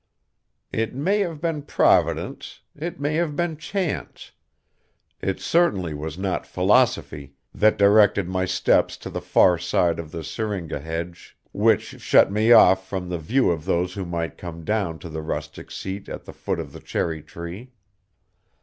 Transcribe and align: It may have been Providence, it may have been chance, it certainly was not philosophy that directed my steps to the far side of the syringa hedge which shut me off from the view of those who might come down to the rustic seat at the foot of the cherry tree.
It 0.71 0.95
may 0.95 1.19
have 1.19 1.39
been 1.39 1.61
Providence, 1.61 2.61
it 2.75 2.99
may 2.99 3.13
have 3.17 3.35
been 3.35 3.55
chance, 3.55 4.31
it 5.21 5.39
certainly 5.39 5.93
was 5.93 6.17
not 6.17 6.47
philosophy 6.47 7.35
that 7.53 7.77
directed 7.77 8.27
my 8.27 8.45
steps 8.45 8.97
to 8.97 9.11
the 9.11 9.21
far 9.21 9.59
side 9.59 9.99
of 9.99 10.09
the 10.11 10.23
syringa 10.23 10.79
hedge 10.79 11.37
which 11.51 12.01
shut 12.01 12.31
me 12.31 12.51
off 12.51 12.87
from 12.89 13.09
the 13.09 13.19
view 13.19 13.51
of 13.51 13.65
those 13.65 13.93
who 13.93 14.03
might 14.03 14.39
come 14.39 14.65
down 14.65 14.97
to 14.97 15.07
the 15.07 15.21
rustic 15.21 15.69
seat 15.69 16.09
at 16.09 16.25
the 16.25 16.33
foot 16.33 16.59
of 16.59 16.73
the 16.73 16.79
cherry 16.79 17.21
tree. 17.21 17.71